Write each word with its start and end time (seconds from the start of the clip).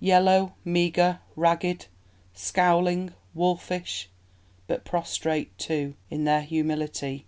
Yellow, 0.00 0.54
meagre, 0.64 1.20
ragged, 1.36 1.88
scowling, 2.32 3.12
wolfish; 3.34 4.08
but 4.66 4.82
prostrate, 4.82 5.58
too, 5.58 5.94
in 6.08 6.24
their 6.24 6.40
humility. 6.40 7.26